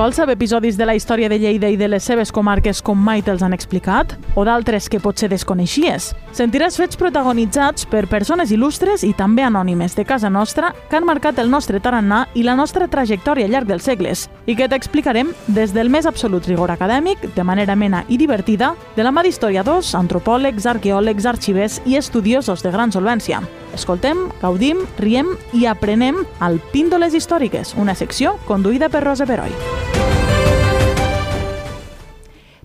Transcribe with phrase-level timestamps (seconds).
[0.00, 3.20] Vols saber episodis de la història de Lleida i de les seves comarques com mai
[3.20, 4.14] te'ls han explicat?
[4.32, 6.06] O d'altres que potser desconeixies?
[6.32, 11.36] Sentiràs fets protagonitzats per persones il·lustres i també anònimes de casa nostra que han marcat
[11.44, 15.76] el nostre tarannà i la nostra trajectòria al llarg dels segles i que t'explicarem des
[15.76, 20.64] del més absolut rigor acadèmic, de manera mena i divertida, de la mà d'historiadors, antropòlegs,
[20.64, 23.44] arqueòlegs, arxivers i estudiosos de gran solvència.
[23.76, 29.52] Escoltem, gaudim, riem i aprenem al Píndoles Històriques, una secció conduïda per Rosa Peroi.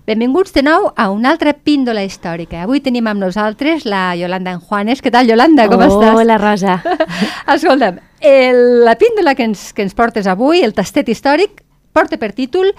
[0.06, 2.60] Benvinguts de nou a una altra píndola històrica.
[2.62, 5.00] Avui tenim amb nosaltres la Yolanda Enjuanes.
[5.02, 5.64] Què tal, Yolanda?
[5.66, 6.18] Com oh, estàs?
[6.20, 6.76] Hola, Rosa.
[7.56, 12.30] Escolta'm, el, la píndola que ens, que ens portes avui, el tastet històric, porta per
[12.36, 12.70] títol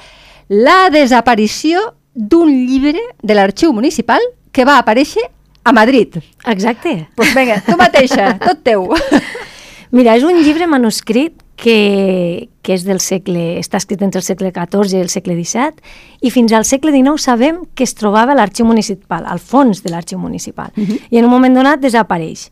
[0.47, 1.81] La desaparició
[2.15, 4.23] d'un llibre de l'arxiu municipal
[4.55, 5.25] que va aparèixer
[5.67, 6.21] a Madrid.
[6.47, 6.93] Exacte.
[6.95, 8.87] Doncs pues vinga, tu mateixa, tot teu.
[9.97, 14.53] Mira, és un llibre manuscrit que, que és del segle, està escrit entre el segle
[14.53, 15.81] XIV i el segle XVII,
[16.21, 19.91] i fins al segle XIX sabem que es trobava a l'arxiu municipal, al fons de
[19.91, 20.99] l'arxiu municipal, uh -huh.
[21.09, 22.51] i en un moment donat desapareix.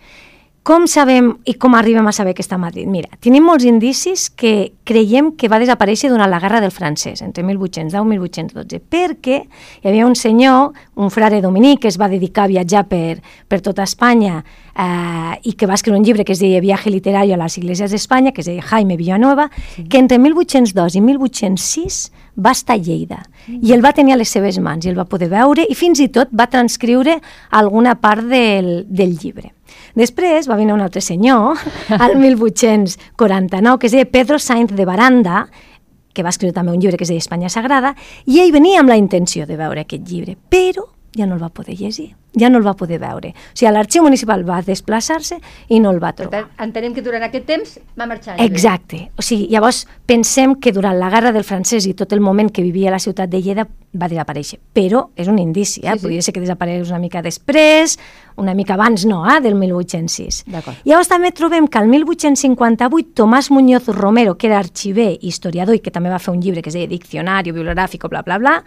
[0.66, 2.88] Com sabem i com arribem a saber que està a Madrid?
[2.90, 7.44] Mira, tenim molts indicis que creiem que va desaparèixer durant la Guerra del Francès, entre
[7.46, 12.48] 1810 i 1812, perquè hi havia un senyor, un frare dominic, que es va dedicar
[12.48, 16.42] a viatjar per, per tota Espanya eh, i que va escriure un llibre que es
[16.42, 19.86] deia Viaje literario a les Iglesias d'Espanya, que es deia Jaime Villanueva, sí.
[19.86, 22.00] que entre 1802 i 1806
[22.42, 23.62] va estar a Lleida mm.
[23.62, 26.02] i el va tenir a les seves mans i el va poder veure i fins
[26.02, 27.20] i tot va transcriure
[27.54, 29.54] alguna part del, del llibre.
[29.96, 31.62] Després va venir un altre senyor,
[32.00, 35.46] al 1849, que es deia Pedro Sainz de Baranda,
[36.16, 38.92] que va escriure també un llibre que es deia Espanya Sagrada, i ell venia amb
[38.92, 42.60] la intenció de veure aquest llibre, però ja no el va poder llegir ja no
[42.60, 43.34] el va poder veure.
[43.36, 46.32] O sigui, l'arxiu municipal va desplaçar-se i no el va trobar.
[46.32, 48.38] Per tant, entenem que durant aquest temps va marxar.
[48.44, 49.10] Exacte.
[49.18, 52.66] O sigui, llavors pensem que durant la guerra del francès i tot el moment que
[52.66, 54.60] vivia la ciutat de Lleida va desaparèixer.
[54.76, 55.94] Però és un indici, eh?
[55.94, 56.04] Sí, sí.
[56.06, 57.98] Podria ser que desaparegués una mica després,
[58.42, 59.40] una mica abans no, eh?
[59.42, 60.44] del 1806.
[60.84, 65.94] Llavors també trobem que al 1858 Tomàs Muñoz Romero, que era arxiver, historiador i que
[65.96, 68.60] també va fer un llibre que es deia Diccionari bibliogràfic, bla, bla, bla,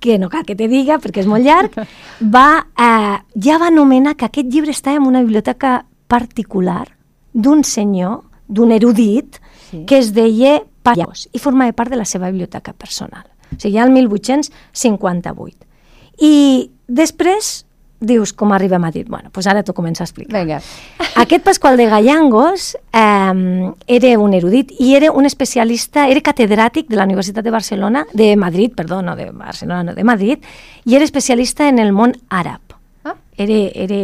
[0.00, 1.74] que no cal que te diga perquè és molt llarg,
[2.36, 6.86] va, eh, ja va anomenar que aquest llibre estava en una biblioteca particular
[7.32, 9.38] d'un senyor, d'un erudit,
[9.70, 9.84] sí.
[9.86, 13.26] que es deia Pallós, i formava part de la seva biblioteca personal.
[13.52, 15.66] O sigui, ja el 1858.
[16.24, 17.67] I després
[18.00, 20.38] dius com arribem a dir, bueno, doncs ara t'ho començo a explicar.
[20.38, 20.60] Vinga.
[21.18, 26.96] Aquest Pasqual de Gallangos eh, era un erudit i era un especialista, era catedràtic de
[26.96, 30.46] la Universitat de Barcelona, de Madrid, perdó, no de Barcelona, no, de Madrid,
[30.84, 32.62] i era especialista en el món àrab.
[33.04, 33.16] Ah.
[33.38, 33.98] Era, era,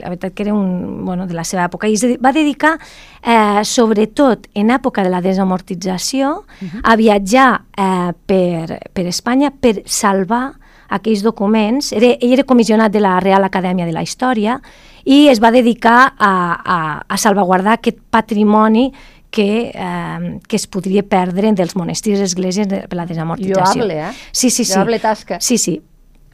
[0.00, 2.76] la veritat que era un, bueno, de la seva època, i es va dedicar,
[3.22, 6.80] eh, sobretot en època de la desamortització, uh -huh.
[6.82, 11.92] a viatjar eh, per, per Espanya per salvar aquells documents.
[11.96, 14.58] Era, ell era comissionat de la Real Acadèmia de la Història
[15.04, 18.90] i es va dedicar a, a, a salvaguardar aquest patrimoni
[19.30, 23.84] que, eh, que es podria perdre dels monestirs i esglésies per la desamortització.
[23.86, 24.12] Lloable, eh?
[24.32, 24.74] Sí, sí, sí.
[24.74, 25.40] Lloable tasca.
[25.40, 25.78] Sí, sí.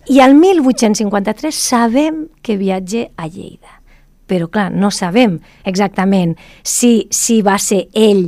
[0.09, 3.81] I al 1853 sabem que viatge a Lleida.
[4.27, 6.35] Però, clar, no sabem exactament
[6.67, 8.27] si, si va ser ell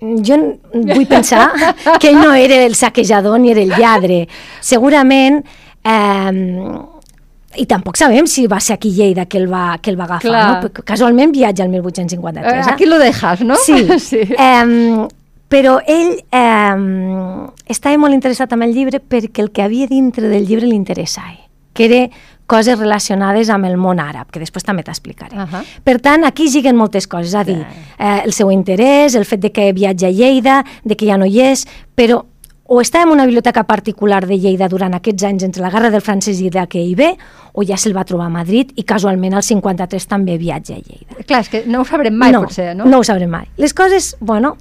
[0.00, 0.38] jo
[0.72, 1.48] vull pensar
[2.00, 4.26] que ell no era el saquejador ni era el lladre.
[4.60, 5.42] Segurament...
[5.84, 6.94] Eh,
[7.56, 10.30] i tampoc sabem si va ser aquí Lleida que el va, que el va agafar,
[10.30, 10.64] Clar.
[10.64, 10.84] no?
[10.84, 12.66] Casualment viatja el 1853.
[12.66, 13.56] Eh, aquí lo dejas, no?
[13.56, 13.86] Sí.
[13.98, 14.20] sí.
[14.20, 15.08] Eh,
[15.48, 20.46] però ell eh, estava molt interessat en el llibre perquè el que havia dintre del
[20.46, 21.38] llibre li interessava,
[21.72, 22.02] que era
[22.48, 25.36] coses relacionades amb el món àrab, que després també t'explicaré.
[25.36, 25.62] Uh -huh.
[25.84, 27.60] Per tant, aquí lliguen moltes coses, és a dir,
[27.98, 31.26] eh, el seu interès, el fet de que viatja a Lleida, de que ja no
[31.26, 32.24] hi és, però
[32.70, 36.02] o està en una biblioteca particular de Lleida durant aquests anys entre la Guerra del
[36.02, 37.16] Francès i de que hi ve,
[37.52, 41.24] o ja se'l va trobar a Madrid i casualment al 53 també viatja a Lleida.
[41.26, 42.84] Clar, és que no ho sabrem mai, no, potser, no?
[42.84, 43.46] No ho sabrem mai.
[43.56, 44.56] Les coses, bueno,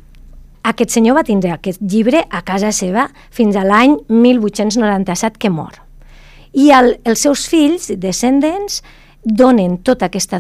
[0.64, 5.87] aquest senyor va tindre aquest llibre a casa seva fins a l'any 1897 que mor
[6.54, 8.82] i el, els seus fills, descendents,
[9.24, 10.40] donen tota, aquesta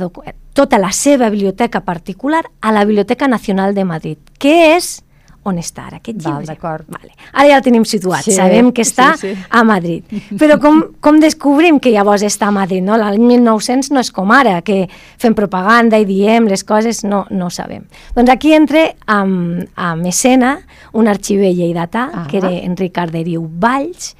[0.55, 5.01] tota la seva biblioteca particular a la Biblioteca Nacional de Madrid, que és
[5.47, 6.55] on està ara aquest llibre.
[6.61, 7.13] Val, vale.
[7.31, 9.45] Ara ja el tenim situat, sí, sabem que està sí, sí.
[9.49, 10.17] a Madrid.
[10.39, 12.83] Però com, com descobrim que llavors està a Madrid?
[12.85, 12.97] No?
[12.99, 14.85] L'any 1900 no és com ara, que
[15.21, 17.85] fem propaganda i diem les coses, no, no ho sabem.
[18.17, 20.57] Doncs aquí entra amb, amb escena
[20.97, 24.15] un arxiver lleidatà, ah que era Enric Arderiu Valls,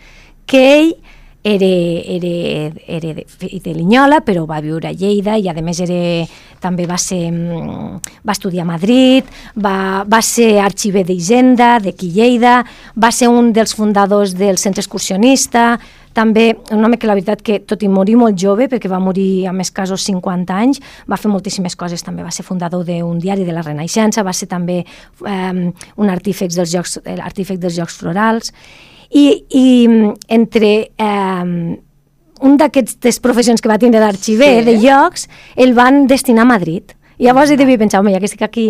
[0.48, 0.96] que ell
[1.44, 3.26] era, era, era de,
[3.64, 6.26] de Linyola, però va viure a Lleida i a més era,
[6.64, 12.64] també va, ser, mm, va estudiar a Madrid, va, va ser arxiver d'Hisenda, d'aquí Lleida,
[12.96, 15.78] va ser un dels fundadors del centre excursionista,
[16.18, 19.46] també un home que la veritat que, tot i morir molt jove, perquè va morir
[19.48, 23.46] a més casos 50 anys, va fer moltíssimes coses, també va ser fundador d'un diari
[23.46, 28.54] de la Renaixença, va ser també eh, un artífex dels Jocs, artífex dels Jocs Florals,
[29.10, 29.66] i, i
[30.28, 31.78] entre eh,
[32.42, 34.66] un d'aquestes professions que va tindre d'arxiver, sí.
[34.68, 36.94] de llocs, el van destinar a Madrid.
[37.18, 38.68] I llavors ell devia pensar, home, ja que estic aquí,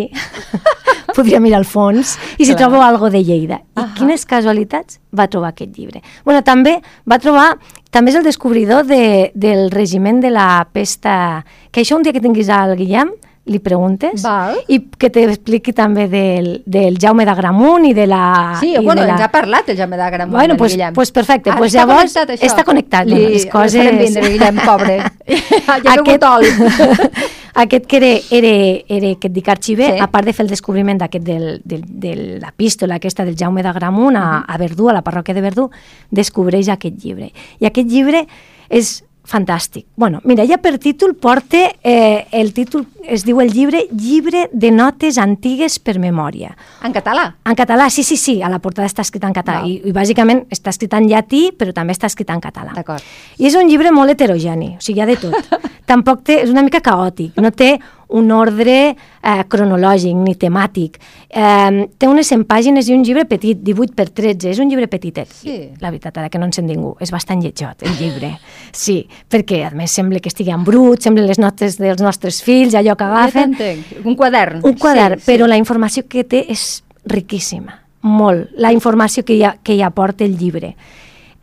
[1.18, 3.60] podria mirar al fons i si trobo algo de Lleida.
[3.60, 3.94] I uh -huh.
[3.98, 6.02] quines casualitats va trobar aquest llibre.
[6.24, 7.58] bueno, també va trobar,
[7.90, 12.20] també és el descobridor de, del regiment de la pesta, que això un dia que
[12.20, 13.10] tinguis al Guillem,
[13.48, 14.58] li preguntes Val.
[14.68, 18.22] i que t'expliqui també del, del Jaume d'Agramunt i de la...
[18.60, 19.14] Sí, i bueno, de la...
[19.16, 20.36] ens ha parlat el Jaume d'Agramunt.
[20.36, 22.50] Bueno, pues, pues perfecte, pues està llavors connectat, això?
[22.52, 23.08] està connectat.
[23.08, 23.80] Li, les coses...
[23.80, 24.98] farem vindre, Guillem, pobre.
[25.66, 26.52] ja Aquest- oli.
[27.64, 28.52] aquest que era, era,
[28.88, 29.98] era que et dic arxiver, Sí.
[30.04, 32.14] a part de fer el descobriment d'aquest del, del, de
[32.44, 35.70] l'epístola aquesta del Jaume d'Agramunt a, a Verdú, a la parròquia de Verdú,
[36.10, 37.32] descobreix aquest llibre.
[37.58, 38.26] I aquest llibre
[38.68, 39.86] és fantàstic.
[39.96, 44.70] bueno, mira, ja per títol porta, eh, el títol es diu el llibre Llibre de
[44.70, 46.54] notes antigues per memòria.
[46.84, 47.34] En català.
[47.44, 49.62] En català, sí, sí, sí, a la portada està escrit en català.
[49.62, 49.70] Val.
[49.70, 52.72] I, I bàsicament està escrit en llatí, però també està escrit en català.
[52.76, 53.04] D'acord.
[53.38, 55.52] I és un llibre molt heterogeni, o sigui, hi ha de tot.
[55.90, 57.76] Tampoc té, és una mica caòtic, no té
[58.08, 60.96] un ordre eh, cronològic ni temàtic.
[61.28, 64.88] Eh, té unes 100 pàgines i un llibre petit, 18 per 13, és un llibre
[64.88, 65.30] petitet.
[65.42, 65.56] Sí.
[65.82, 68.32] La veritat, ara que no en sent ningú, és bastant lletjot, el llibre.
[68.72, 69.00] Sí,
[69.30, 72.96] perquè a més sembla que estigui en brut, semblen les notes dels nostres fills, allò
[72.96, 73.56] que agafen.
[74.04, 74.62] Un quadern.
[74.64, 78.54] Un quadern, sí, però la informació que té és riquíssima, molt.
[78.56, 80.74] La informació que hi, ha, que hi aporta el llibre.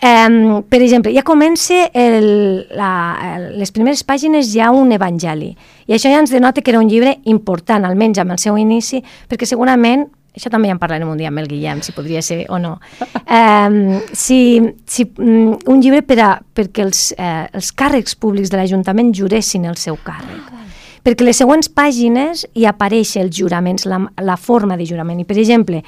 [0.03, 2.89] Um, per exemple, ja comença el, la,
[3.56, 5.53] les primeres pàgines hi ha un evangeli
[5.88, 9.00] i això ja ens denota que era un llibre important, almenys amb el seu inici,
[9.31, 10.03] perquè segurament
[10.36, 12.77] això també ja en parlarem un dia amb el Guillem, si podria ser o no.
[13.36, 18.59] Um, si, si, um, un llibre per a, perquè els, eh, els càrrecs públics de
[18.59, 20.51] l'Ajuntament juressin el seu càrrec.
[21.03, 25.24] Perquè les següents pàgines hi apareix els juraments, la, la forma de jurament.
[25.24, 25.81] I, per exemple,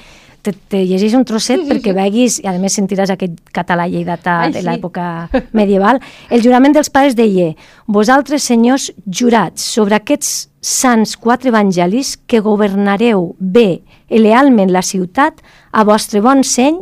[0.48, 4.54] te, te llegeix un trosset perquè veguis, i a més sentiràs aquest català lleidatà Ai,
[4.56, 4.68] de sí.
[4.68, 5.28] l'època
[5.60, 6.00] medieval,
[6.32, 7.52] el jurament dels pares deia
[7.92, 15.44] «Vosaltres, senyors, jurats sobre aquests sants quatre evangelis que governareu bé i lealment la ciutat
[15.72, 16.80] a vostre bon seny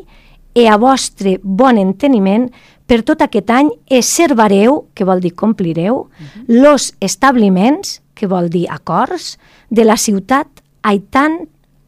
[0.55, 2.47] i a vostre bon enteniment
[2.85, 6.05] per tot aquest any e servareu, que vol dir complireu,
[6.47, 9.35] los establiments, que vol dir acords,
[9.69, 11.41] de la ciutat a tant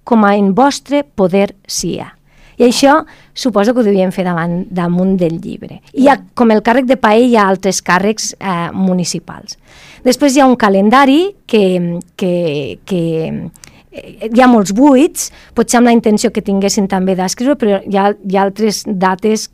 [0.08, 2.14] com a en vostre poder sia.
[2.58, 3.04] I això
[3.38, 5.82] suposo que ho devien fer davant, damunt del llibre.
[5.94, 9.60] I hi ha, com el càrrec de paell, hi ha altres càrrecs eh, municipals.
[10.08, 12.32] Després hi ha un calendari que, que,
[12.90, 13.02] que
[13.92, 18.00] eh, hi ha molts buits, potser amb la intenció que tinguessin també d'escriure, però hi
[18.00, 19.52] ha, hi ha altres dates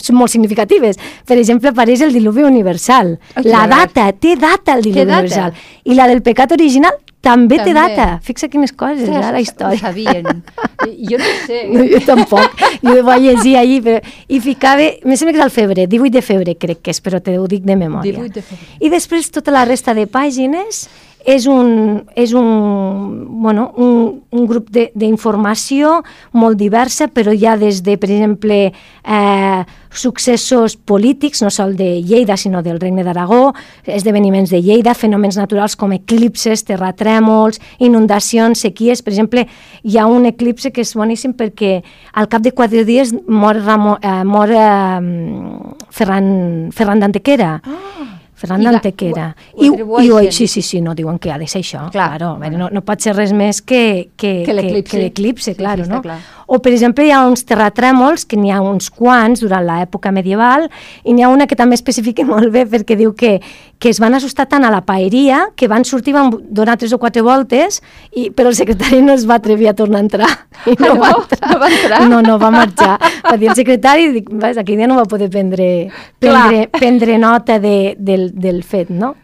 [0.00, 0.96] són molt significatives.
[1.26, 3.16] Per exemple, apareix el diluvi universal.
[3.34, 5.18] Ah, La data, té data el diluvi data?
[5.18, 5.56] universal.
[5.84, 7.74] I la del pecat original també, té També.
[7.96, 8.06] data.
[8.24, 9.78] Fixa quines coses, eh, la Ho història.
[9.78, 10.24] sabien.
[11.10, 11.58] Jo no ho sé.
[11.74, 12.56] No, jo tampoc.
[12.80, 14.00] Jo ho vaig llegir ahir, però...
[14.28, 14.86] I ficava...
[15.04, 17.44] Me sembla que és al febrer, 18 de febrer crec que és, però te ho
[17.50, 18.16] dic de memòria.
[18.16, 18.80] 18 de febrer.
[18.80, 20.86] I després tota la resta de pàgines
[21.24, 26.00] és un, és un, bueno, un, un grup d'informació
[26.32, 28.60] molt diversa, però ha des de, per exemple,
[29.04, 33.52] eh, successos polítics, no sol de Lleida, sinó del Regne d'Aragó,
[33.84, 39.02] esdeveniments de Lleida, fenòmens naturals com eclipses, terratrèmols, inundacions, sequies.
[39.02, 39.46] Per exemple,
[39.82, 41.80] hi ha un eclipse que és boníssim perquè
[42.14, 47.58] al cap de quatre dies mor, Ramo, eh, mor eh, Ferran, Ferran d'Antequera.
[47.64, 47.99] Ah,
[48.40, 49.26] Ferran I d'Antequera.
[49.52, 51.90] ho- ho I, i, i, sí, sí, sí, no, diuen que ha de ser això.
[51.92, 52.10] Clar.
[52.16, 55.90] Claro, bueno, no, no pot ser res més que, que, Que l'eclipsi, Sí, claro, sí,
[55.90, 56.00] no?
[56.02, 56.18] clar.
[56.50, 60.64] O, per exemple, hi ha uns terratrèmols, que n'hi ha uns quants durant l'època medieval,
[61.04, 63.36] i n'hi ha una que també especifica molt bé perquè diu que,
[63.78, 66.98] que es van assustar tant a la paeria que van sortir, van donar tres o
[66.98, 67.80] quatre voltes,
[68.16, 70.30] i, però el secretari no es va atrevir a tornar a entrar.
[70.66, 70.96] I Ah, no?
[71.00, 71.50] va entrar.
[71.52, 72.00] No va entrar?
[72.08, 72.96] No, no, va marxar.
[73.30, 76.48] Va dir el secretari, dic, aquell dia no va poder prendre, Clar.
[76.48, 79.14] prendre, prendre nota de, del, del fet, no?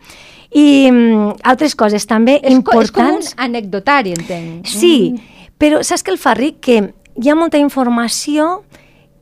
[0.57, 3.35] I mm, altres coses també És, co- és com un importants.
[3.37, 4.67] anecdotari, entenc.
[4.67, 5.15] Sí,
[5.59, 6.61] però saps què el fa ric?
[6.61, 6.79] Que
[7.17, 8.63] hi ha molta informació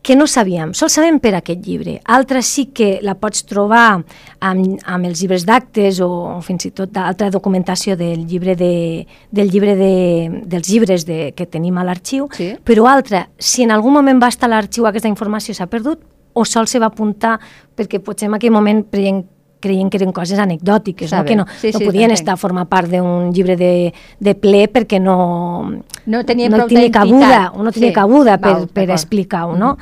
[0.05, 1.95] que no sabíem, sols sabem per aquest llibre.
[2.05, 4.03] Altres sí que la pots trobar
[4.39, 9.07] amb, amb els llibres d'actes o, o fins i tot d'altra documentació del llibre de,
[9.33, 12.51] del llibre de, dels llibres de, que tenim a l'arxiu, Sí.
[12.63, 16.45] però altra, si en algun moment va estar a l'arxiu aquesta informació s'ha perdut, o
[16.45, 17.39] sol se va apuntar
[17.75, 19.25] perquè potser en aquell moment creien,
[19.65, 21.25] creien que eren coses anecdòtiques, no?
[21.25, 22.21] que no, Sí, no sí, podien t'entenc.
[22.21, 25.17] estar a formar part d'un llibre de, de ple perquè no,
[26.07, 27.95] No tenia no tenia cabuda, no tenia Sí.
[27.97, 29.77] cabuda per, Val, per explicar-ho, no?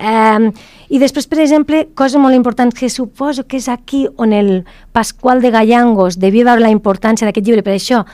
[0.00, 0.50] Eh,
[0.90, 4.64] I després, per exemple, cosa molt important que suposo que és aquí on el
[4.96, 8.04] Pasqual de Gallangos devia veure la importància d'aquest llibre, per això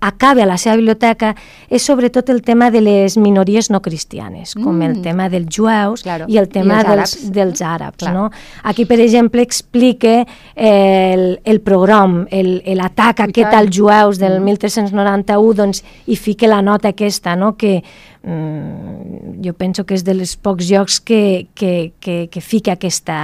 [0.00, 1.34] acaba a la seva biblioteca,
[1.68, 5.02] és sobretot el tema de les minories no cristianes, com el Mm.
[5.02, 6.26] tema dels jueus Claro.
[6.28, 7.30] i el I tema els dels, àrabs.
[7.32, 7.96] dels àrabs.
[7.98, 8.12] Clar.
[8.14, 8.30] No?
[8.62, 15.54] Aquí, per exemple, explica el, el progrom, el- l'atac I aquest als jueus del 1391,
[15.54, 17.56] doncs, i fica la nota aquesta, no?
[17.56, 17.82] que
[18.26, 23.16] mm, jo penso que és dels pocs llocs que, que, que, que fica aquesta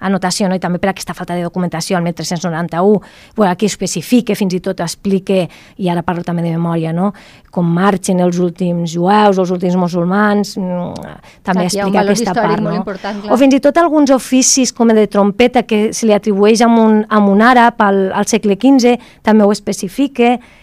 [0.00, 0.58] anotació, no?
[0.58, 3.00] i també per aquesta falta de documentació, el 1391,
[3.36, 5.46] bueno, aquí especifica, fins i tot explica,
[5.78, 7.12] i ara parlo també de memòria, no?
[7.50, 11.16] com marxen els últims jueus, els últims musulmans, mm,
[11.46, 12.62] també Clar, un explica aquesta part.
[12.62, 13.32] No?
[13.34, 16.70] O fins i tot alguns oficis com el de trompeta que se li atribueix a
[16.70, 19.52] un, a un àrab al, al segle XV, també ho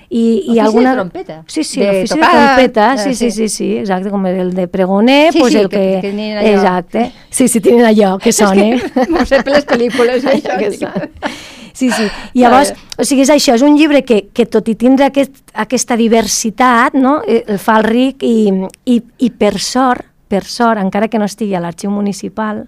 [0.10, 0.94] i, i de alguna...
[0.96, 1.44] trompeta?
[1.48, 3.50] Sí, sí, De l'ofici de tocar, trompeta, eh, sí, sí, sí.
[3.50, 5.96] sí, exacte, com el de pregoner, Sí, pues sí, el que- que...
[6.02, 6.54] que tenen allò.
[6.56, 8.64] Exacte, sí, sí, tenen allò, que sona.
[9.10, 10.58] M'ho sé per les pel·lícules, això.
[10.58, 11.10] Que sona.
[11.78, 12.08] Sí, sí.
[12.34, 15.44] I llavors, o sigui, és això, és un llibre que, que tot i tindre aquest,
[15.54, 17.20] aquesta diversitat, no?
[17.28, 18.50] eh, el fa el ric i,
[18.90, 22.64] i, i per sort, per sort, encara que no estigui a l'arxiu municipal,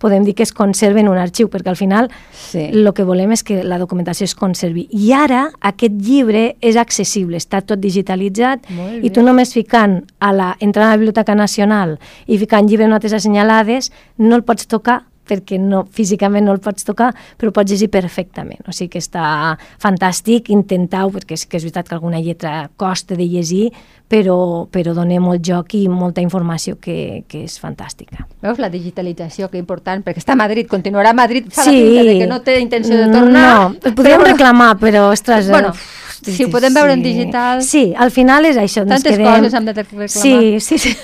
[0.00, 2.64] podem dir que es conserva en un arxiu, perquè al final Sí.
[2.72, 4.88] el que volem és que la documentació es conservi.
[4.90, 8.64] I ara aquest llibre és accessible, està tot digitalitzat
[9.02, 13.12] i tu només ficant a la, entrant a la Biblioteca Nacional i ficant llibre notes
[13.12, 17.88] assenyalades no el pots tocar perquè no, físicament no el pots tocar, però pots llegir
[17.94, 18.60] perfectament.
[18.66, 23.14] O sigui que està fantàstic, intentau, perquè sí que és veritat que alguna lletra costa
[23.14, 23.68] de llegir,
[24.10, 28.26] però, però dona molt joc i molta informació que, que és fantàstica.
[28.42, 31.78] Veus la digitalització, que important, perquè està a Madrid, continuarà a Madrid, fa Sí.
[31.94, 33.70] la de que no té intenció de tornar.
[33.70, 35.46] No, podríem però- reclamar, però, ostres...
[35.46, 35.86] eh, Bueno, uf,
[36.20, 37.62] si ho podem veure en digital.
[37.62, 38.82] Sí, al final és això.
[38.86, 39.24] Tantes quedem...
[39.30, 40.08] coses hem de reclamar.
[40.10, 40.96] Sí, sí, sí.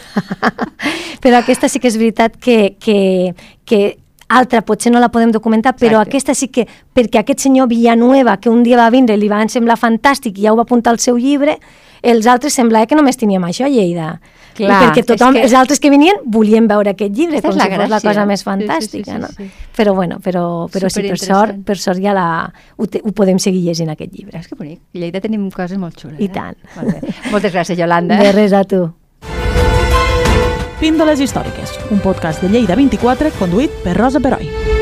[1.23, 2.99] però aquesta sí que és veritat que, que,
[3.65, 3.81] que
[4.29, 6.09] altra potser no la podem documentar, però Exacte.
[6.11, 9.77] aquesta sí que, perquè aquest senyor Villanueva, que un dia va vindre li va semblar
[9.79, 11.59] fantàstic i ja ho va apuntar al seu llibre,
[12.03, 14.21] els altres semblava que només teníem això a Lleida.
[14.57, 17.59] Clar, perquè és tothom, que- els altres que venien volien veure aquest llibre, Aquesta com
[17.59, 19.13] és la si fos la cosa més Sí, sí, sí, fantàstica.
[19.13, 19.29] sí, no?
[19.29, 19.51] sí.
[19.77, 23.39] Però bueno, però, però sí, per sort, per sort ja la, ho, te, ho podem
[23.39, 24.33] seguir llegint aquest llibre.
[24.39, 24.81] Veus que bonic.
[24.95, 26.19] A Lleida tenim coses molt xules.
[26.21, 26.29] I eh?
[26.33, 26.57] tant.
[26.77, 27.15] Molt bé.
[27.31, 28.17] Moltes gràcies, Yolanda.
[28.17, 28.91] De res a tu.
[30.81, 34.76] Píndoles històriques, un podcast de Lleida 24 conduït per Rosa Peroi.